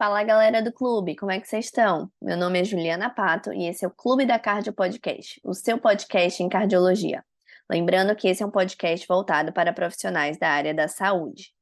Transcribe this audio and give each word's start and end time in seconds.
Fala 0.00 0.22
galera 0.22 0.62
do 0.62 0.72
clube, 0.72 1.14
como 1.14 1.30
é 1.30 1.38
que 1.38 1.46
vocês 1.46 1.66
estão? 1.66 2.10
Meu 2.22 2.34
nome 2.34 2.58
é 2.58 2.64
Juliana 2.64 3.10
Pato 3.10 3.52
e 3.52 3.66
esse 3.66 3.84
é 3.84 3.86
o 3.86 3.90
Clube 3.90 4.24
da 4.24 4.38
Cardio 4.38 4.72
Podcast, 4.72 5.38
o 5.44 5.52
seu 5.52 5.76
podcast 5.76 6.42
em 6.42 6.48
cardiologia. 6.48 7.22
Lembrando 7.70 8.16
que 8.16 8.26
esse 8.26 8.42
é 8.42 8.46
um 8.46 8.50
podcast 8.50 9.06
voltado 9.06 9.52
para 9.52 9.74
profissionais 9.74 10.38
da 10.38 10.48
área 10.48 10.72
da 10.72 10.88
saúde. 10.88 11.52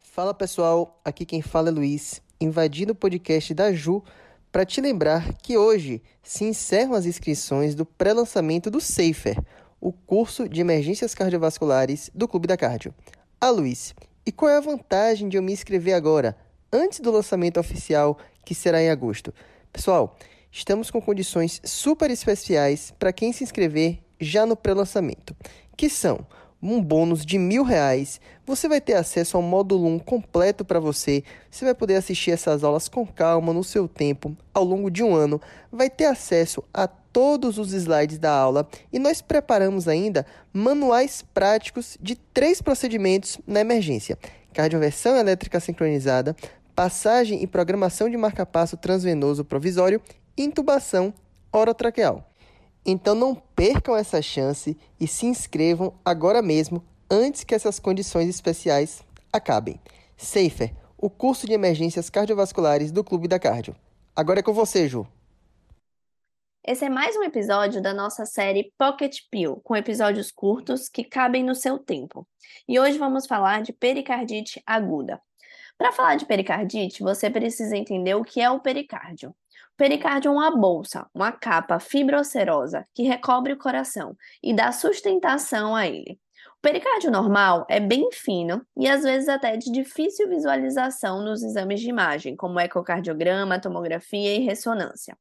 Fala 0.00 0.32
pessoal, 0.32 0.98
aqui 1.04 1.26
quem 1.26 1.42
fala 1.42 1.68
é 1.68 1.72
Luiz, 1.72 2.22
invadindo 2.40 2.92
o 2.92 2.96
podcast 2.96 3.52
da 3.52 3.70
Ju 3.70 4.02
para 4.50 4.64
te 4.64 4.80
lembrar 4.80 5.34
que 5.42 5.56
hoje 5.56 6.02
se 6.22 6.44
encerram 6.44 6.94
as 6.94 7.06
inscrições 7.06 7.74
do 7.74 7.84
pré-lançamento 7.84 8.70
do 8.70 8.80
SAFER, 8.80 9.38
o 9.80 9.92
curso 9.92 10.48
de 10.48 10.60
emergências 10.60 11.14
cardiovasculares 11.14 12.10
do 12.14 12.26
Clube 12.26 12.48
da 12.48 12.56
Cardio. 12.56 12.94
Ah, 13.40 13.50
Luiz, 13.50 13.94
e 14.24 14.32
qual 14.32 14.50
é 14.50 14.56
a 14.56 14.60
vantagem 14.60 15.28
de 15.28 15.36
eu 15.36 15.42
me 15.42 15.52
inscrever 15.52 15.94
agora, 15.94 16.36
antes 16.72 17.00
do 17.00 17.10
lançamento 17.10 17.60
oficial, 17.60 18.18
que 18.44 18.54
será 18.54 18.82
em 18.82 18.88
agosto? 18.88 19.32
Pessoal, 19.72 20.16
estamos 20.50 20.90
com 20.90 21.00
condições 21.00 21.60
super 21.64 22.10
especiais 22.10 22.92
para 22.98 23.12
quem 23.12 23.32
se 23.32 23.44
inscrever 23.44 23.98
já 24.18 24.46
no 24.46 24.56
pré-lançamento, 24.56 25.36
que 25.76 25.90
são 25.90 26.26
um 26.72 26.82
bônus 26.82 27.24
de 27.24 27.38
mil 27.38 27.62
reais. 27.62 28.20
Você 28.44 28.68
vai 28.68 28.80
ter 28.80 28.94
acesso 28.94 29.36
ao 29.36 29.42
módulo 29.42 29.86
1 29.86 29.98
completo 30.00 30.64
para 30.64 30.80
você. 30.80 31.22
Você 31.50 31.64
vai 31.64 31.74
poder 31.74 31.96
assistir 31.96 32.30
essas 32.30 32.64
aulas 32.64 32.88
com 32.88 33.06
calma, 33.06 33.52
no 33.52 33.64
seu 33.64 33.86
tempo, 33.88 34.36
ao 34.52 34.64
longo 34.64 34.90
de 34.90 35.02
um 35.02 35.14
ano. 35.14 35.40
Vai 35.70 35.90
ter 35.90 36.06
acesso 36.06 36.62
a 36.72 36.86
todos 36.86 37.58
os 37.58 37.72
slides 37.72 38.18
da 38.18 38.30
aula 38.30 38.68
e 38.92 38.98
nós 38.98 39.22
preparamos 39.22 39.88
ainda 39.88 40.26
manuais 40.52 41.24
práticos 41.32 41.96
de 42.00 42.14
três 42.14 42.60
procedimentos 42.60 43.38
na 43.46 43.60
emergência: 43.60 44.18
cardioversão 44.52 45.16
elétrica 45.16 45.58
sincronizada, 45.58 46.36
passagem 46.74 47.42
e 47.42 47.46
programação 47.46 48.10
de 48.10 48.16
marca-passo 48.16 48.76
transvenoso 48.76 49.44
provisório 49.44 50.00
intubação 50.36 51.14
orotraqueal. 51.50 52.22
Então 52.88 53.16
não 53.16 53.34
percam 53.34 53.96
essa 53.96 54.22
chance 54.22 54.78
e 55.00 55.08
se 55.08 55.26
inscrevam 55.26 55.98
agora 56.04 56.40
mesmo, 56.40 56.84
antes 57.10 57.42
que 57.42 57.52
essas 57.52 57.80
condições 57.80 58.28
especiais 58.28 59.02
acabem. 59.32 59.80
Safer, 60.16 60.72
o 60.96 61.10
curso 61.10 61.48
de 61.48 61.52
emergências 61.52 62.08
cardiovasculares 62.08 62.92
do 62.92 63.02
Clube 63.02 63.26
da 63.26 63.40
Cardio. 63.40 63.74
Agora 64.14 64.38
é 64.38 64.42
com 64.42 64.52
você, 64.52 64.88
Ju. 64.88 65.04
Esse 66.64 66.84
é 66.84 66.88
mais 66.88 67.16
um 67.16 67.24
episódio 67.24 67.82
da 67.82 67.92
nossa 67.92 68.24
série 68.24 68.72
Pocket 68.78 69.18
Pill, 69.32 69.60
com 69.64 69.74
episódios 69.74 70.30
curtos 70.30 70.88
que 70.88 71.02
cabem 71.02 71.42
no 71.42 71.56
seu 71.56 71.80
tempo. 71.80 72.24
E 72.68 72.78
hoje 72.78 72.98
vamos 72.98 73.26
falar 73.26 73.62
de 73.62 73.72
pericardite 73.72 74.62
aguda. 74.64 75.20
Para 75.76 75.92
falar 75.92 76.14
de 76.14 76.24
pericardite, 76.24 77.02
você 77.02 77.28
precisa 77.28 77.76
entender 77.76 78.14
o 78.14 78.24
que 78.24 78.40
é 78.40 78.48
o 78.48 78.60
pericárdio. 78.60 79.34
Pericárdio 79.76 80.30
é 80.30 80.32
uma 80.32 80.56
bolsa, 80.56 81.06
uma 81.14 81.30
capa 81.30 81.78
fibrocerosa 81.78 82.86
que 82.94 83.02
recobre 83.02 83.52
o 83.52 83.58
coração 83.58 84.16
e 84.42 84.54
dá 84.54 84.72
sustentação 84.72 85.76
a 85.76 85.86
ele. 85.86 86.18
O 86.58 86.62
pericárdio 86.62 87.10
normal 87.10 87.66
é 87.68 87.78
bem 87.78 88.08
fino 88.10 88.66
e 88.74 88.88
às 88.88 89.02
vezes 89.02 89.28
até 89.28 89.54
de 89.56 89.70
difícil 89.70 90.28
visualização 90.30 91.22
nos 91.22 91.42
exames 91.42 91.80
de 91.80 91.90
imagem, 91.90 92.34
como 92.34 92.58
ecocardiograma, 92.58 93.60
tomografia 93.60 94.34
e 94.36 94.44
ressonância. 94.44 95.16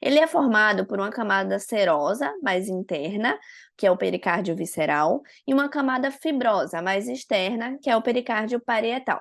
Ele 0.00 0.20
é 0.20 0.28
formado 0.28 0.86
por 0.86 1.00
uma 1.00 1.10
camada 1.10 1.58
serosa, 1.58 2.32
mais 2.40 2.68
interna, 2.68 3.36
que 3.76 3.84
é 3.84 3.90
o 3.90 3.96
pericárdio 3.96 4.54
visceral, 4.54 5.22
e 5.44 5.52
uma 5.52 5.68
camada 5.68 6.10
fibrosa, 6.12 6.80
mais 6.80 7.08
externa, 7.08 7.76
que 7.82 7.90
é 7.90 7.96
o 7.96 8.02
pericárdio 8.02 8.60
parietal. 8.60 9.20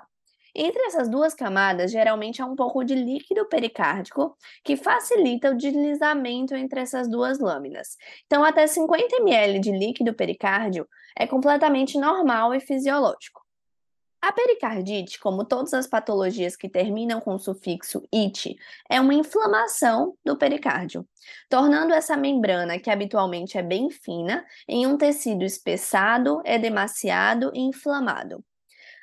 Entre 0.59 0.81
essas 0.88 1.07
duas 1.07 1.35
camadas, 1.35 1.91
geralmente 1.91 2.41
há 2.41 2.45
um 2.47 2.56
pouco 2.56 2.84
de 2.84 2.95
líquido 2.95 3.45
pericárdico 3.47 4.35
que 4.63 4.75
facilita 4.75 5.51
o 5.51 5.56
deslizamento 5.56 6.56
entre 6.56 6.79
essas 6.79 7.07
duas 7.07 7.38
lâminas. 7.38 7.95
Então, 8.25 8.44
até 8.44 8.66
50 8.66 9.18
ml 9.18 9.59
de 9.59 9.72
líquido 9.72 10.16
pericárdio 10.16 10.88
é 11.16 11.28
completamente 11.28 12.00
normal 12.00 12.56
e 12.56 12.59
fisiológico. 12.59 13.45
A 14.19 14.31
pericardite, 14.31 15.19
como 15.19 15.45
todas 15.45 15.75
as 15.75 15.85
patologias 15.85 16.56
que 16.56 16.68
terminam 16.68 17.22
com 17.22 17.35
o 17.35 17.39
sufixo 17.39 18.01
"it", 18.12 18.57
é 18.89 19.00
uma 19.00 19.13
inflamação 19.13 20.16
do 20.25 20.35
pericárdio, 20.35 21.07
tornando 21.47 21.94
essa 21.94 22.18
membrana, 22.18 22.79
que 22.79 22.89
habitualmente 22.89 23.59
é 23.59 23.62
bem 23.62 23.91
fina, 23.91 24.44
em 24.68 24.88
um 24.88 24.97
tecido 24.97 25.44
espessado, 25.44 26.41
edemaciado 26.44 27.51
e 27.53 27.59
inflamado. 27.59 28.44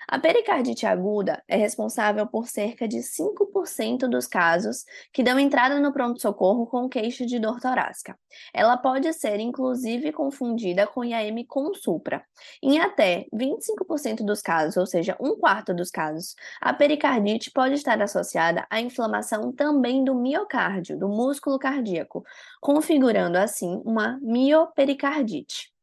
A 0.08 0.18
pericardite 0.18 0.86
aguda 0.86 1.42
é 1.48 1.56
responsável 1.56 2.26
por 2.26 2.46
cerca 2.46 2.86
de 2.86 3.02
5% 3.02 4.08
dos 4.08 4.26
casos 4.26 4.84
que 5.12 5.22
dão 5.22 5.38
entrada 5.38 5.80
no 5.80 5.92
pronto-socorro 5.92 6.66
com 6.66 6.88
queixa 6.88 7.24
de 7.26 7.38
dor 7.38 7.60
torácica. 7.60 8.18
Ela 8.52 8.76
pode 8.76 9.12
ser, 9.12 9.40
inclusive, 9.40 10.12
confundida 10.12 10.86
com 10.86 11.04
IAM 11.04 11.44
com 11.46 11.74
supra. 11.74 12.24
Em 12.62 12.78
até 12.78 13.26
25% 13.34 14.24
dos 14.24 14.40
casos, 14.40 14.76
ou 14.76 14.86
seja, 14.86 15.16
um 15.20 15.36
quarto 15.36 15.74
dos 15.74 15.90
casos, 15.90 16.34
a 16.60 16.72
pericardite 16.72 17.50
pode 17.50 17.74
estar 17.74 18.00
associada 18.00 18.66
à 18.70 18.80
inflamação 18.80 19.52
também 19.52 20.04
do 20.04 20.14
miocárdio, 20.14 20.98
do 20.98 21.08
músculo 21.08 21.58
cardíaco, 21.58 22.24
configurando 22.60 23.38
assim 23.38 23.80
uma 23.84 24.18
miopericardite. 24.22 25.73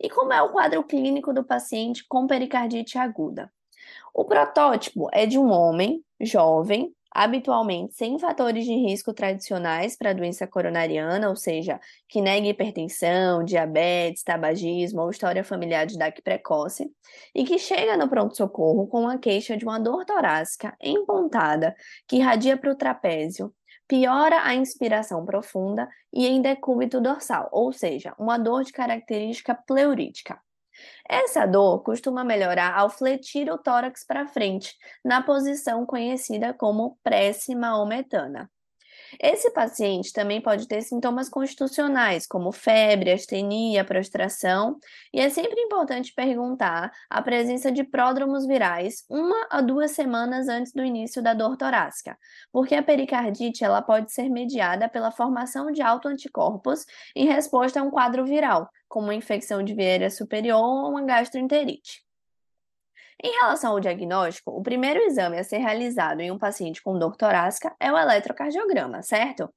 E 0.00 0.08
como 0.08 0.32
é 0.32 0.40
o 0.40 0.50
quadro 0.50 0.82
clínico 0.82 1.32
do 1.34 1.44
paciente 1.44 2.06
com 2.08 2.26
pericardite 2.26 2.96
aguda? 2.96 3.52
O 4.14 4.24
protótipo 4.24 5.08
é 5.12 5.26
de 5.26 5.38
um 5.38 5.50
homem 5.50 6.02
jovem, 6.18 6.94
habitualmente 7.12 7.94
sem 7.94 8.18
fatores 8.18 8.64
de 8.64 8.72
risco 8.72 9.12
tradicionais 9.12 9.96
para 9.96 10.10
a 10.10 10.14
doença 10.14 10.46
coronariana, 10.46 11.28
ou 11.28 11.36
seja, 11.36 11.78
que 12.08 12.20
negue 12.20 12.48
hipertensão, 12.48 13.44
diabetes, 13.44 14.22
tabagismo 14.22 15.02
ou 15.02 15.10
história 15.10 15.44
familiar 15.44 15.86
de 15.86 15.98
DAC 15.98 16.22
precoce, 16.22 16.90
e 17.34 17.44
que 17.44 17.58
chega 17.58 17.96
no 17.96 18.08
pronto-socorro 18.08 18.86
com 18.86 19.08
a 19.08 19.18
queixa 19.18 19.56
de 19.56 19.64
uma 19.64 19.78
dor 19.78 20.04
torácica 20.04 20.74
empontada 20.80 21.74
que 22.06 22.16
irradia 22.16 22.56
para 22.56 22.72
o 22.72 22.76
trapézio, 22.76 23.52
piora 23.90 24.44
a 24.44 24.54
inspiração 24.54 25.24
profunda 25.24 25.88
e 26.12 26.24
em 26.24 26.40
decúbito 26.40 27.00
dorsal, 27.00 27.48
ou 27.50 27.72
seja, 27.72 28.14
uma 28.16 28.38
dor 28.38 28.62
de 28.62 28.72
característica 28.72 29.52
pleurítica. 29.52 30.40
Essa 31.08 31.44
dor 31.44 31.82
costuma 31.82 32.22
melhorar 32.22 32.78
ao 32.78 32.88
fletir 32.88 33.50
o 33.50 33.58
tórax 33.58 34.06
para 34.06 34.28
frente, 34.28 34.76
na 35.04 35.20
posição 35.20 35.84
conhecida 35.84 36.54
como 36.54 37.00
prece 37.02 37.52
maometana. 37.56 38.48
Esse 39.18 39.50
paciente 39.52 40.12
também 40.12 40.40
pode 40.40 40.68
ter 40.68 40.82
sintomas 40.82 41.28
constitucionais, 41.28 42.26
como 42.26 42.52
febre, 42.52 43.10
astenia, 43.10 43.84
prostração, 43.84 44.78
e 45.12 45.20
é 45.20 45.28
sempre 45.28 45.60
importante 45.60 46.12
perguntar 46.14 46.92
a 47.08 47.22
presença 47.22 47.72
de 47.72 47.82
pródromos 47.82 48.46
virais 48.46 49.04
uma 49.08 49.46
a 49.50 49.60
duas 49.60 49.92
semanas 49.92 50.48
antes 50.48 50.72
do 50.72 50.84
início 50.84 51.22
da 51.22 51.34
dor 51.34 51.56
torácica, 51.56 52.16
porque 52.52 52.74
a 52.74 52.82
pericardite 52.82 53.64
ela 53.64 53.82
pode 53.82 54.12
ser 54.12 54.28
mediada 54.28 54.88
pela 54.88 55.10
formação 55.10 55.72
de 55.72 55.82
autoanticorpos 55.82 56.84
em 57.16 57.26
resposta 57.26 57.80
a 57.80 57.82
um 57.82 57.90
quadro 57.90 58.24
viral, 58.24 58.68
como 58.88 59.06
uma 59.06 59.14
infecção 59.14 59.62
de 59.62 59.74
viária 59.74 60.10
superior 60.10 60.60
ou 60.60 60.90
uma 60.90 61.02
gastroenterite. 61.02 62.09
Em 63.22 63.32
relação 63.32 63.72
ao 63.72 63.80
diagnóstico, 63.80 64.50
o 64.50 64.62
primeiro 64.62 65.00
exame 65.00 65.38
a 65.38 65.44
ser 65.44 65.58
realizado 65.58 66.20
em 66.20 66.30
um 66.30 66.38
paciente 66.38 66.82
com 66.82 66.98
dor 66.98 67.16
torácica 67.16 67.74
é 67.78 67.92
o 67.92 67.98
eletrocardiograma, 67.98 69.02
certo? 69.02 69.52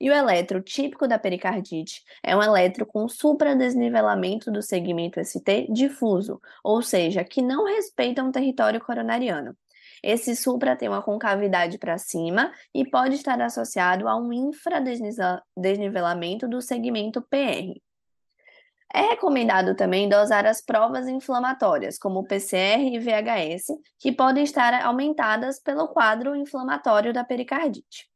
E 0.00 0.10
o 0.10 0.12
eletro 0.12 0.62
típico 0.62 1.08
da 1.08 1.18
pericardite 1.18 2.02
é 2.22 2.36
um 2.36 2.42
eletro 2.42 2.86
com 2.86 3.08
supradesnivelamento 3.08 4.50
do 4.50 4.62
segmento 4.62 5.24
ST 5.24 5.68
difuso, 5.72 6.38
ou 6.62 6.82
seja, 6.82 7.24
que 7.24 7.40
não 7.40 7.64
respeita 7.64 8.22
um 8.22 8.30
território 8.30 8.80
coronariano. 8.80 9.56
Esse 10.02 10.36
supra 10.36 10.76
tem 10.76 10.88
uma 10.88 11.02
concavidade 11.02 11.78
para 11.78 11.96
cima 11.98 12.52
e 12.74 12.88
pode 12.88 13.16
estar 13.16 13.40
associado 13.40 14.06
a 14.06 14.16
um 14.16 14.32
infradesnivelamento 14.32 16.46
do 16.46 16.60
segmento 16.60 17.22
PR. 17.22 17.80
É 18.92 19.02
recomendado 19.02 19.74
também 19.74 20.08
dosar 20.08 20.46
as 20.46 20.62
provas 20.62 21.06
inflamatórias, 21.06 21.98
como 21.98 22.24
PCR 22.24 22.80
e 22.80 22.98
VHS, 22.98 23.78
que 23.98 24.10
podem 24.10 24.44
estar 24.44 24.72
aumentadas 24.82 25.60
pelo 25.60 25.88
quadro 25.88 26.34
inflamatório 26.34 27.12
da 27.12 27.22
pericardite. 27.22 28.08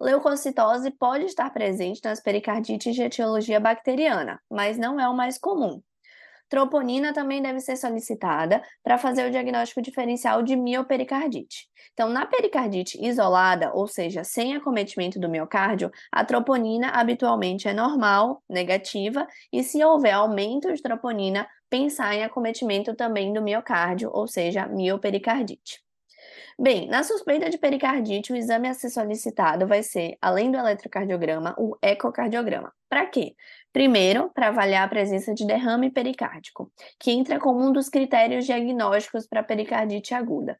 Leucocitose 0.00 0.90
pode 0.92 1.26
estar 1.26 1.50
presente 1.50 2.00
nas 2.04 2.20
pericardites 2.20 2.94
de 2.94 3.02
etiologia 3.02 3.60
bacteriana, 3.60 4.40
mas 4.50 4.78
não 4.78 4.98
é 4.98 5.08
o 5.08 5.14
mais 5.14 5.38
comum. 5.38 5.82
Troponina 6.54 7.12
também 7.12 7.42
deve 7.42 7.58
ser 7.58 7.76
solicitada 7.76 8.62
para 8.80 8.96
fazer 8.96 9.26
o 9.26 9.30
diagnóstico 9.32 9.82
diferencial 9.82 10.40
de 10.40 10.54
miopericardite. 10.54 11.66
Então, 11.92 12.08
na 12.08 12.24
pericardite 12.26 12.96
isolada, 13.04 13.72
ou 13.74 13.88
seja, 13.88 14.22
sem 14.22 14.54
acometimento 14.54 15.18
do 15.18 15.28
miocárdio, 15.28 15.90
a 16.12 16.24
troponina 16.24 16.90
habitualmente 16.90 17.66
é 17.66 17.72
normal, 17.72 18.40
negativa, 18.48 19.26
e 19.52 19.64
se 19.64 19.82
houver 19.82 20.12
aumento 20.12 20.72
de 20.72 20.80
troponina, 20.80 21.44
pensar 21.68 22.14
em 22.14 22.22
acometimento 22.22 22.94
também 22.94 23.32
do 23.32 23.42
miocárdio, 23.42 24.08
ou 24.12 24.28
seja, 24.28 24.64
miopericardite. 24.68 25.83
Bem, 26.58 26.86
na 26.88 27.02
suspeita 27.02 27.50
de 27.50 27.58
pericardite, 27.58 28.32
o 28.32 28.36
exame 28.36 28.68
a 28.68 28.74
ser 28.74 28.88
solicitado 28.88 29.66
vai 29.66 29.82
ser, 29.82 30.16
além 30.22 30.50
do 30.52 30.56
eletrocardiograma, 30.56 31.54
o 31.58 31.76
ecocardiograma. 31.82 32.72
Para 32.88 33.06
quê? 33.06 33.34
Primeiro, 33.72 34.30
para 34.30 34.48
avaliar 34.48 34.84
a 34.84 34.88
presença 34.88 35.34
de 35.34 35.44
derrame 35.46 35.90
pericárdico, 35.90 36.70
que 37.00 37.10
entra 37.10 37.40
como 37.40 37.60
um 37.60 37.72
dos 37.72 37.88
critérios 37.88 38.46
diagnósticos 38.46 39.26
para 39.26 39.42
pericardite 39.42 40.14
aguda. 40.14 40.58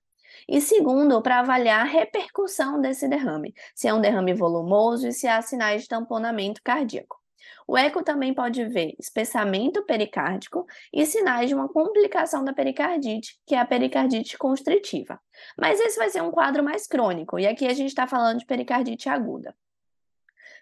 E 0.48 0.60
segundo, 0.60 1.22
para 1.22 1.40
avaliar 1.40 1.82
a 1.82 1.88
repercussão 1.88 2.80
desse 2.80 3.08
derrame, 3.08 3.54
se 3.74 3.86
é 3.86 3.94
um 3.94 4.00
derrame 4.00 4.34
volumoso 4.34 5.06
e 5.06 5.12
se 5.12 5.28
há 5.28 5.40
sinais 5.42 5.82
de 5.82 5.88
tamponamento 5.88 6.60
cardíaco. 6.64 7.23
O 7.66 7.78
eco 7.78 8.02
também 8.02 8.34
pode 8.34 8.64
ver 8.66 8.94
espessamento 8.98 9.82
pericárdico 9.84 10.66
e 10.92 11.06
sinais 11.06 11.48
de 11.48 11.54
uma 11.54 11.68
complicação 11.68 12.44
da 12.44 12.52
pericardite, 12.52 13.40
que 13.46 13.54
é 13.54 13.58
a 13.58 13.64
pericardite 13.64 14.36
constritiva. 14.36 15.18
Mas 15.58 15.80
esse 15.80 15.98
vai 15.98 16.10
ser 16.10 16.22
um 16.22 16.30
quadro 16.30 16.62
mais 16.62 16.86
crônico, 16.86 17.38
e 17.38 17.46
aqui 17.46 17.66
a 17.66 17.72
gente 17.72 17.88
está 17.88 18.06
falando 18.06 18.40
de 18.40 18.46
pericardite 18.46 19.08
aguda. 19.08 19.54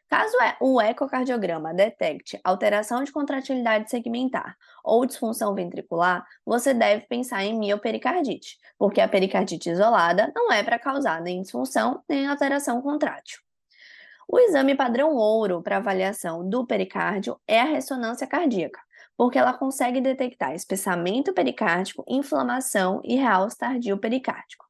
Caso 0.08 0.36
é, 0.42 0.56
o 0.60 0.78
ecocardiograma 0.78 1.72
detecte 1.72 2.38
alteração 2.44 3.02
de 3.02 3.10
contratilidade 3.10 3.88
segmentar 3.88 4.58
ou 4.84 5.06
disfunção 5.06 5.54
ventricular, 5.54 6.22
você 6.44 6.74
deve 6.74 7.06
pensar 7.06 7.42
em 7.44 7.58
miopericardite, 7.58 8.58
porque 8.78 9.00
a 9.00 9.08
pericardite 9.08 9.70
isolada 9.70 10.30
não 10.36 10.52
é 10.52 10.62
para 10.62 10.78
causar 10.78 11.20
nem 11.22 11.40
disfunção 11.40 12.02
nem 12.06 12.26
alteração 12.26 12.82
contrátil. 12.82 13.40
O 14.28 14.38
exame 14.38 14.74
padrão 14.74 15.14
ouro 15.14 15.62
para 15.62 15.76
avaliação 15.76 16.48
do 16.48 16.66
pericárdio 16.66 17.38
é 17.46 17.60
a 17.60 17.64
ressonância 17.64 18.26
cardíaca, 18.26 18.80
porque 19.16 19.38
ela 19.38 19.52
consegue 19.52 20.00
detectar 20.00 20.54
espessamento 20.54 21.32
pericárdico, 21.32 22.04
inflamação 22.08 23.00
e 23.04 23.16
realce 23.16 23.58
tardio 23.58 23.98
pericárdico. 23.98 24.66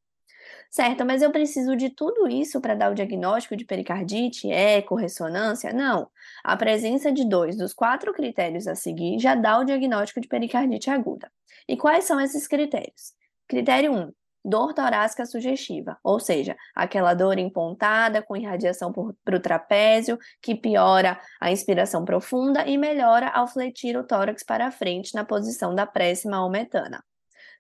Certo, 0.71 1.05
mas 1.05 1.21
eu 1.21 1.31
preciso 1.31 1.77
de 1.77 1.91
tudo 1.91 2.27
isso 2.27 2.59
para 2.59 2.75
dar 2.75 2.91
o 2.91 2.95
diagnóstico 2.95 3.55
de 3.55 3.65
pericardite, 3.65 4.51
eco, 4.51 4.95
ressonância? 4.95 5.71
Não. 5.71 6.09
A 6.43 6.57
presença 6.57 7.13
de 7.13 7.29
dois 7.29 7.59
dos 7.59 7.75
quatro 7.75 8.11
critérios 8.15 8.67
a 8.67 8.75
seguir 8.75 9.19
já 9.19 9.35
dá 9.35 9.59
o 9.59 9.65
diagnóstico 9.65 10.19
de 10.19 10.29
pericardite 10.29 10.89
aguda. 10.89 11.31
E 11.69 11.77
quais 11.77 12.05
são 12.05 12.19
esses 12.19 12.49
critérios? 12.49 13.13
Critério 13.47 13.93
1, 13.93 14.13
dor 14.45 14.75
torácica 14.75 15.25
sugestiva, 15.25 15.99
ou 16.03 16.19
seja, 16.19 16.57
aquela 16.75 17.15
dor 17.15 17.39
empontada 17.39 18.23
com 18.23 18.37
irradiação 18.37 18.93
para 19.25 19.37
o 19.37 19.41
trapézio, 19.41 20.19
que 20.41 20.55
piora 20.55 21.21
a 21.41 21.51
inspiração 21.51 22.05
profunda 22.05 22.67
e 22.67 22.77
melhora 22.77 23.29
ao 23.29 23.47
fletir 23.47 23.97
o 23.97 24.05
tórax 24.05 24.43
para 24.43 24.71
frente 24.71 25.15
na 25.15 25.25
posição 25.25 25.75
da 25.75 25.87
prece 25.87 26.29
maometana. 26.29 27.03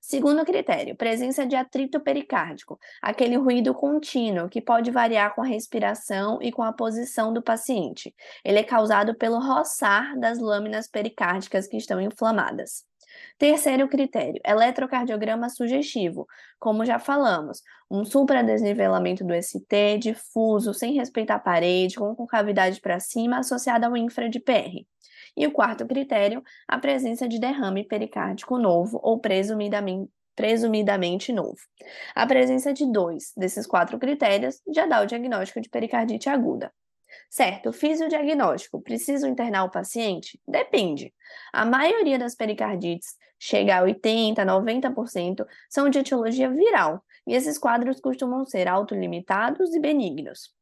Segundo 0.04 0.44
critério, 0.44 0.96
presença 0.96 1.46
de 1.46 1.54
atrito 1.54 2.00
pericárdico, 2.00 2.76
aquele 3.00 3.36
ruído 3.36 3.72
contínuo 3.72 4.48
que 4.48 4.60
pode 4.60 4.90
variar 4.90 5.32
com 5.32 5.42
a 5.42 5.46
respiração 5.46 6.40
e 6.42 6.50
com 6.50 6.64
a 6.64 6.72
posição 6.72 7.32
do 7.32 7.40
paciente. 7.40 8.12
Ele 8.44 8.58
é 8.58 8.64
causado 8.64 9.14
pelo 9.14 9.38
roçar 9.38 10.18
das 10.18 10.40
lâminas 10.40 10.88
pericárdicas 10.88 11.68
que 11.68 11.76
estão 11.76 12.00
inflamadas. 12.00 12.84
Terceiro 13.38 13.88
critério, 13.88 14.40
eletrocardiograma 14.44 15.48
sugestivo. 15.48 16.26
Como 16.58 16.84
já 16.84 16.98
falamos, 16.98 17.62
um 17.90 18.04
supradesnivelamento 18.04 19.24
do 19.24 19.34
ST, 19.34 19.98
difuso, 19.98 20.72
sem 20.72 20.94
respeitar 20.94 21.36
a 21.36 21.40
parede, 21.40 21.96
com 21.96 22.14
concavidade 22.14 22.80
para 22.80 23.00
cima, 23.00 23.38
associado 23.38 23.86
ao 23.86 23.96
infra 23.96 24.28
de 24.28 24.40
PR. 24.40 24.86
E 25.36 25.46
o 25.46 25.52
quarto 25.52 25.86
critério, 25.86 26.42
a 26.68 26.78
presença 26.78 27.26
de 27.26 27.38
derrame 27.38 27.84
pericárdico 27.84 28.58
novo 28.58 29.00
ou 29.02 29.18
presumidamente 29.18 30.10
presumidamente 30.34 31.32
novo. 31.32 31.58
A 32.14 32.26
presença 32.26 32.72
de 32.72 32.90
dois 32.90 33.32
desses 33.36 33.66
quatro 33.66 33.98
critérios 33.98 34.60
já 34.74 34.86
dá 34.86 35.02
o 35.02 35.06
diagnóstico 35.06 35.60
de 35.60 35.68
pericardite 35.68 36.28
aguda. 36.28 36.72
Certo, 37.30 37.72
fiz 37.72 38.00
o 38.00 38.08
diagnóstico. 38.08 38.80
Preciso 38.80 39.26
internar 39.26 39.64
o 39.64 39.70
paciente? 39.70 40.40
Depende. 40.46 41.12
A 41.52 41.64
maioria 41.64 42.18
das 42.18 42.34
pericardites, 42.34 43.16
chega 43.38 43.78
a 43.78 43.82
80%, 43.82 44.36
90%, 44.44 45.46
são 45.68 45.88
de 45.88 45.98
etiologia 45.98 46.48
viral, 46.48 47.04
e 47.26 47.34
esses 47.34 47.58
quadros 47.58 48.00
costumam 48.00 48.44
ser 48.44 48.68
autolimitados 48.68 49.74
e 49.74 49.80
benignos. 49.80 50.54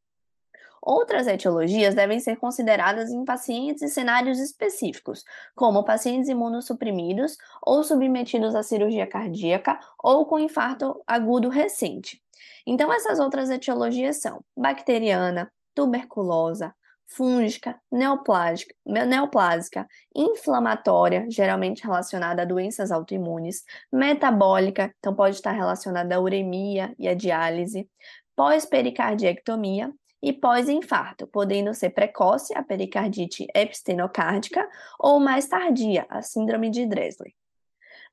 Outras 0.83 1.27
etiologias 1.27 1.95
devem 1.95 2.19
ser 2.21 2.37
consideradas 2.37 3.11
em 3.11 3.23
pacientes 3.23 3.83
e 3.83 3.89
cenários 3.89 4.39
específicos, 4.39 5.25
como 5.55 5.85
pacientes 5.85 6.31
imunossuprimidos 6.31 7.37
ou 7.63 7.85
submetidos 7.85 8.55
à 8.55 8.63
cirurgia 8.63 9.07
cardíaca 9.07 9.79
ou 10.03 10.25
com 10.25 10.39
infarto 10.39 11.03
agudo 11.07 11.51
recente. 11.51 12.23
Então, 12.67 12.91
essas 12.91 13.21
outras 13.21 13.51
etiologias 13.51 14.23
são 14.23 14.43
bacteriana, 14.57 15.53
tuberculosa, 15.81 16.75
fúngica, 17.07 17.81
neoplásica, 17.91 18.75
neoplásica, 18.85 19.89
inflamatória, 20.15 21.25
geralmente 21.31 21.83
relacionada 21.83 22.43
a 22.43 22.45
doenças 22.45 22.93
autoimunes, 22.93 23.65
metabólica, 23.91 24.95
então 24.99 25.15
pode 25.15 25.37
estar 25.37 25.53
relacionada 25.53 26.15
à 26.15 26.21
uremia 26.21 26.95
e 26.99 27.09
à 27.09 27.15
diálise, 27.15 27.89
pós-pericardiectomia 28.37 29.91
e 30.23 30.35
pós-infarto, 30.35 31.27
podendo 31.27 31.73
ser 31.73 31.91
precoce, 31.91 32.55
a 32.55 32.63
pericardite 32.63 33.47
epistenocárdica, 33.55 34.69
ou 34.99 35.19
mais 35.19 35.49
tardia, 35.49 36.07
a 36.11 36.21
síndrome 36.21 36.69
de 36.69 36.85
Dressler. 36.85 37.33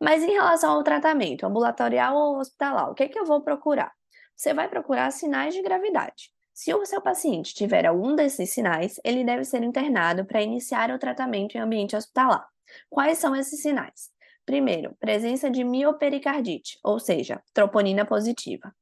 Mas 0.01 0.23
em 0.23 0.31
relação 0.31 0.71
ao 0.71 0.83
tratamento, 0.83 1.45
ambulatorial 1.45 2.15
ou 2.15 2.39
hospitalar, 2.39 2.89
o 2.89 2.95
que, 2.95 3.03
é 3.03 3.09
que 3.09 3.19
eu 3.19 3.25
vou 3.25 3.41
procurar? 3.41 3.91
Você 4.37 4.53
vai 4.53 4.69
procurar 4.69 5.11
sinais 5.11 5.53
de 5.53 5.61
gravidade. 5.61 6.36
Se 6.57 6.73
o 6.73 6.83
seu 6.87 6.99
paciente 6.99 7.53
tiver 7.53 7.85
algum 7.85 8.15
desses 8.15 8.49
sinais, 8.49 8.99
ele 9.03 9.23
deve 9.23 9.43
ser 9.43 9.61
internado 9.61 10.25
para 10.25 10.41
iniciar 10.41 10.89
o 10.89 10.97
tratamento 10.97 11.55
em 11.55 11.59
ambiente 11.59 11.95
hospitalar. 11.95 12.49
Quais 12.89 13.19
são 13.19 13.35
esses 13.35 13.61
sinais? 13.61 14.09
Primeiro, 14.43 14.95
presença 14.99 15.51
de 15.51 15.63
miopericardite, 15.63 16.79
ou 16.83 16.99
seja, 16.99 17.39
troponina 17.53 18.03
positiva. 18.07 18.73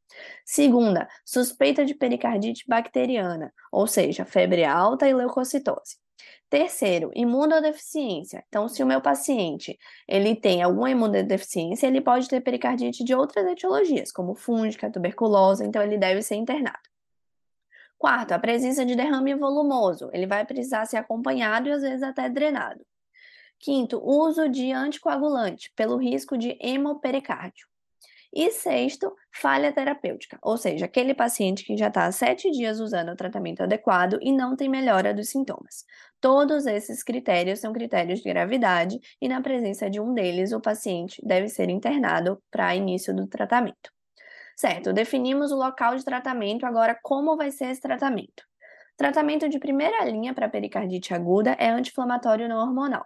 Segunda, 0.46 1.06
suspeita 1.26 1.84
de 1.84 1.94
pericardite 1.94 2.64
bacteriana, 2.66 3.54
ou 3.70 3.86
seja, 3.86 4.24
febre 4.24 4.64
alta 4.64 5.10
e 5.10 5.14
leucocitose. 5.14 5.98
Terceiro, 6.50 7.12
imunodeficiência. 7.14 8.42
Então, 8.48 8.70
se 8.70 8.82
o 8.84 8.88
meu 8.88 9.02
paciente 9.02 9.78
ele 10.08 10.34
tem 10.34 10.64
alguma 10.64 10.92
imunodeficiência, 10.92 11.88
ele 11.88 12.00
pode 12.00 12.30
ter 12.30 12.40
pericardite 12.40 13.04
de 13.04 13.14
outras 13.14 13.46
etiologias, 13.46 14.14
como 14.14 14.34
fúngica, 14.34 14.90
tuberculose, 14.90 15.66
então 15.66 15.82
ele 15.82 15.98
deve 15.98 16.22
ser 16.22 16.36
internado. 16.36 16.95
Quarto, 18.06 18.34
a 18.34 18.38
presença 18.38 18.86
de 18.86 18.96
derrame 18.96 19.34
volumoso. 19.34 20.12
Ele 20.14 20.28
vai 20.28 20.46
precisar 20.46 20.86
ser 20.86 20.98
acompanhado 20.98 21.68
e 21.68 21.72
às 21.72 21.82
vezes 21.82 22.04
até 22.04 22.30
drenado. 22.30 22.86
Quinto, 23.58 24.00
uso 24.00 24.48
de 24.48 24.72
anticoagulante 24.72 25.72
pelo 25.76 25.98
risco 25.98 26.38
de 26.38 26.56
hemopericárdio. 26.62 27.66
E 28.32 28.52
sexto, 28.52 29.12
falha 29.34 29.74
terapêutica, 29.74 30.38
ou 30.44 30.56
seja, 30.56 30.86
aquele 30.86 31.16
paciente 31.16 31.64
que 31.66 31.76
já 31.76 31.88
está 31.88 32.06
há 32.06 32.12
sete 32.12 32.52
dias 32.52 32.80
usando 32.80 33.10
o 33.10 33.16
tratamento 33.16 33.64
adequado 33.64 34.20
e 34.22 34.32
não 34.32 34.56
tem 34.56 34.70
melhora 34.70 35.12
dos 35.12 35.30
sintomas. 35.30 35.84
Todos 36.22 36.68
esses 36.68 37.02
critérios 37.02 37.60
são 37.60 37.74
critérios 37.74 38.20
de 38.20 38.30
gravidade 38.30 39.00
e, 39.20 39.28
na 39.28 39.42
presença 39.42 39.90
de 39.90 40.00
um 40.00 40.14
deles, 40.14 40.52
o 40.52 40.62
paciente 40.62 41.20
deve 41.26 41.50
ser 41.50 41.72
internado 41.72 42.40
para 42.52 42.76
início 42.76 43.16
do 43.16 43.26
tratamento. 43.26 43.95
Certo, 44.56 44.94
definimos 44.94 45.52
o 45.52 45.58
local 45.58 45.96
de 45.96 46.06
tratamento, 46.06 46.66
agora 46.66 46.98
como 47.04 47.36
vai 47.36 47.52
ser 47.52 47.66
esse 47.66 47.82
tratamento? 47.82 48.44
Tratamento 48.96 49.50
de 49.50 49.60
primeira 49.60 50.06
linha 50.06 50.34
para 50.34 50.48
pericardite 50.48 51.14
aguda 51.14 51.52
é 51.60 51.70
anti-inflamatório 51.70 52.48
não 52.48 52.60
hormonal. 52.60 53.06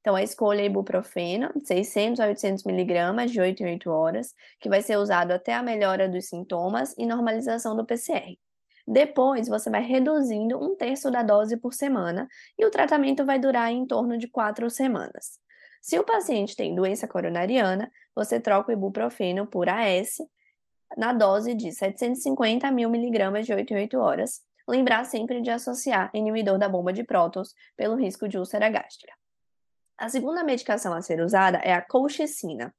Então, 0.00 0.14
a 0.14 0.22
escolha 0.22 0.60
é 0.60 0.66
ibuprofeno, 0.66 1.50
600 1.64 2.20
a 2.20 2.26
800 2.26 2.62
miligramas, 2.64 3.32
de 3.32 3.40
8 3.40 3.62
em 3.62 3.72
8 3.72 3.90
horas, 3.90 4.34
que 4.60 4.68
vai 4.68 4.82
ser 4.82 4.96
usado 4.96 5.32
até 5.32 5.54
a 5.54 5.62
melhora 5.62 6.08
dos 6.08 6.28
sintomas 6.28 6.94
e 6.96 7.06
normalização 7.06 7.74
do 7.74 7.84
PCR. 7.84 8.38
Depois, 8.86 9.48
você 9.48 9.70
vai 9.70 9.82
reduzindo 9.82 10.62
um 10.62 10.76
terço 10.76 11.10
da 11.10 11.22
dose 11.22 11.56
por 11.56 11.72
semana 11.72 12.28
e 12.56 12.64
o 12.64 12.70
tratamento 12.70 13.24
vai 13.24 13.38
durar 13.38 13.72
em 13.72 13.86
torno 13.86 14.18
de 14.18 14.28
4 14.28 14.70
semanas. 14.70 15.40
Se 15.80 15.98
o 15.98 16.04
paciente 16.04 16.54
tem 16.54 16.74
doença 16.74 17.08
coronariana, 17.08 17.90
você 18.14 18.38
troca 18.38 18.70
o 18.70 18.74
ibuprofeno 18.74 19.46
por 19.46 19.68
AS 19.68 20.18
na 20.96 21.12
dose 21.12 21.54
de 21.54 21.72
750 21.72 22.70
mil 22.70 22.88
miligramas 22.90 23.46
de 23.46 23.52
8 23.52 23.72
em 23.72 23.76
8 23.76 23.98
horas. 23.98 24.40
Lembrar 24.66 25.04
sempre 25.04 25.40
de 25.40 25.50
associar 25.50 26.10
inibidor 26.14 26.58
da 26.58 26.68
bomba 26.68 26.92
de 26.92 27.04
prótons 27.04 27.54
pelo 27.76 27.96
risco 27.96 28.28
de 28.28 28.38
úlcera 28.38 28.68
gástrica. 28.70 29.12
A 29.98 30.08
segunda 30.08 30.42
medicação 30.42 30.94
a 30.94 31.02
ser 31.02 31.20
usada 31.20 31.58
é 31.58 31.72
a 31.72 31.82
colchicina. 31.82 32.74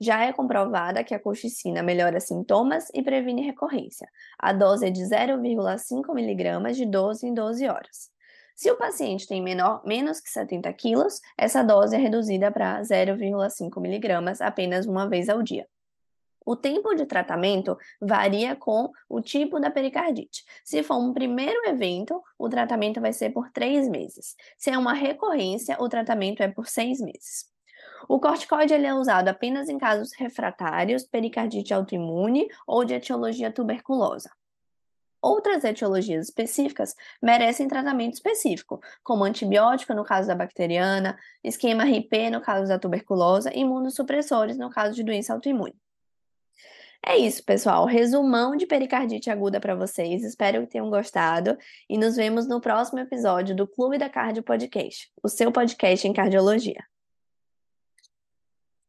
Já 0.00 0.24
é 0.24 0.32
comprovada 0.32 1.04
que 1.04 1.14
a 1.14 1.20
colchicina 1.20 1.82
melhora 1.82 2.20
sintomas 2.20 2.88
e 2.92 3.02
previne 3.02 3.42
recorrência. 3.42 4.08
A 4.38 4.52
dose 4.52 4.86
é 4.86 4.90
de 4.90 5.02
0,5 5.02 6.14
miligramas 6.14 6.76
de 6.76 6.84
12 6.84 7.26
em 7.26 7.34
12 7.34 7.68
horas. 7.68 8.10
Se 8.54 8.70
o 8.70 8.76
paciente 8.76 9.28
tem 9.28 9.42
menor, 9.42 9.82
menos 9.84 10.20
que 10.20 10.30
70 10.30 10.72
quilos, 10.72 11.20
essa 11.36 11.62
dose 11.62 11.94
é 11.94 11.98
reduzida 11.98 12.50
para 12.50 12.80
0,5 12.80 13.80
miligramas 13.80 14.40
apenas 14.40 14.86
uma 14.86 15.08
vez 15.08 15.28
ao 15.28 15.42
dia. 15.42 15.66
O 16.46 16.54
tempo 16.54 16.94
de 16.94 17.04
tratamento 17.06 17.76
varia 18.00 18.54
com 18.54 18.92
o 19.08 19.20
tipo 19.20 19.58
da 19.58 19.68
pericardite. 19.68 20.44
Se 20.64 20.80
for 20.84 20.96
um 20.96 21.12
primeiro 21.12 21.66
evento, 21.66 22.22
o 22.38 22.48
tratamento 22.48 23.00
vai 23.00 23.12
ser 23.12 23.30
por 23.30 23.50
três 23.50 23.88
meses. 23.88 24.36
Se 24.56 24.70
é 24.70 24.78
uma 24.78 24.92
recorrência, 24.92 25.76
o 25.80 25.88
tratamento 25.88 26.44
é 26.44 26.48
por 26.48 26.68
seis 26.68 27.00
meses. 27.00 27.46
O 28.08 28.20
corticoide 28.20 28.72
ele 28.72 28.86
é 28.86 28.94
usado 28.94 29.26
apenas 29.26 29.68
em 29.68 29.76
casos 29.76 30.12
refratários, 30.16 31.02
pericardite 31.02 31.74
autoimune 31.74 32.46
ou 32.64 32.84
de 32.84 32.94
etiologia 32.94 33.50
tuberculosa. 33.50 34.30
Outras 35.20 35.64
etiologias 35.64 36.28
específicas 36.28 36.94
merecem 37.20 37.66
tratamento 37.66 38.14
específico, 38.14 38.80
como 39.02 39.24
antibiótico 39.24 39.92
no 39.94 40.04
caso 40.04 40.28
da 40.28 40.36
bacteriana, 40.36 41.18
esquema 41.42 41.82
RP 41.82 42.30
no 42.30 42.40
caso 42.40 42.68
da 42.68 42.78
tuberculose 42.78 43.48
e 43.48 43.62
imunossupressores 43.62 44.56
no 44.56 44.70
caso 44.70 44.94
de 44.94 45.02
doença 45.02 45.34
autoimune. 45.34 45.74
É 47.04 47.16
isso, 47.16 47.44
pessoal. 47.44 47.86
Resumão 47.86 48.56
de 48.56 48.66
pericardite 48.66 49.30
aguda 49.30 49.60
para 49.60 49.74
vocês. 49.74 50.22
Espero 50.22 50.62
que 50.62 50.72
tenham 50.72 50.90
gostado 50.90 51.56
e 51.88 51.96
nos 51.96 52.16
vemos 52.16 52.46
no 52.48 52.60
próximo 52.60 52.98
episódio 52.98 53.54
do 53.54 53.66
Clube 53.66 53.98
da 53.98 54.08
Cardio 54.08 54.42
Podcast, 54.42 55.10
o 55.22 55.28
seu 55.28 55.52
podcast 55.52 56.06
em 56.06 56.12
cardiologia. 56.12 56.95